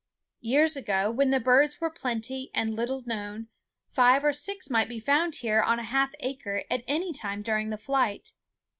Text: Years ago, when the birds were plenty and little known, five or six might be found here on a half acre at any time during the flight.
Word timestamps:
Years 0.39 0.75
ago, 0.75 1.11
when 1.11 1.29
the 1.29 1.39
birds 1.39 1.79
were 1.79 1.91
plenty 1.91 2.49
and 2.55 2.73
little 2.75 3.03
known, 3.05 3.49
five 3.91 4.25
or 4.25 4.33
six 4.33 4.67
might 4.67 4.89
be 4.89 4.99
found 4.99 5.35
here 5.35 5.61
on 5.61 5.77
a 5.77 5.83
half 5.83 6.09
acre 6.21 6.63
at 6.71 6.83
any 6.87 7.13
time 7.13 7.43
during 7.43 7.69
the 7.69 7.77
flight. 7.77 8.31